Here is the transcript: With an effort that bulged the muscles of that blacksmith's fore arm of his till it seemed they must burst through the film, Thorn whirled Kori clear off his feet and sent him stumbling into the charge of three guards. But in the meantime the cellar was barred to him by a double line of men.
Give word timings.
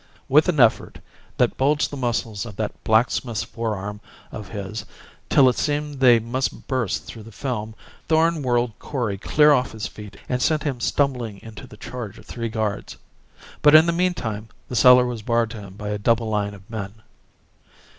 With 0.27 0.49
an 0.49 0.59
effort 0.59 0.97
that 1.37 1.57
bulged 1.57 1.91
the 1.91 1.95
muscles 1.95 2.43
of 2.43 2.55
that 2.55 2.83
blacksmith's 2.83 3.43
fore 3.43 3.75
arm 3.75 4.01
of 4.31 4.47
his 4.47 4.83
till 5.29 5.47
it 5.47 5.59
seemed 5.59 5.99
they 5.99 6.17
must 6.17 6.65
burst 6.67 7.05
through 7.05 7.21
the 7.21 7.31
film, 7.31 7.75
Thorn 8.07 8.41
whirled 8.41 8.71
Kori 8.79 9.19
clear 9.19 9.51
off 9.51 9.73
his 9.73 9.85
feet 9.85 10.17
and 10.27 10.41
sent 10.41 10.63
him 10.63 10.79
stumbling 10.79 11.37
into 11.43 11.67
the 11.67 11.77
charge 11.77 12.17
of 12.17 12.25
three 12.25 12.49
guards. 12.49 12.97
But 13.61 13.75
in 13.75 13.85
the 13.85 13.93
meantime 13.93 14.49
the 14.69 14.75
cellar 14.75 15.05
was 15.05 15.21
barred 15.21 15.51
to 15.51 15.59
him 15.59 15.73
by 15.75 15.89
a 15.89 15.99
double 15.99 16.27
line 16.29 16.55
of 16.55 16.67
men. 16.67 16.95